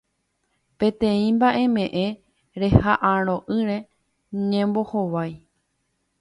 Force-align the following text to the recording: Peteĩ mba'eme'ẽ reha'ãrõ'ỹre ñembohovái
Peteĩ 0.79 1.27
mba'eme'ẽ 1.35 2.17
reha'ãrõ'ỹre 2.63 3.77
ñembohovái 4.49 5.31